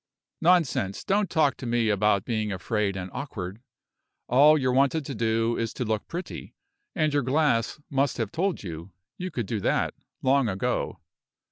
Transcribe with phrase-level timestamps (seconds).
[0.41, 1.03] Nonsense!
[1.03, 3.61] don't talk to me about being afraid and awkward.
[4.27, 6.55] All you're wanted to do is to look pretty;
[6.95, 9.93] and your glass must have told you you could do that
[10.23, 10.97] long ago.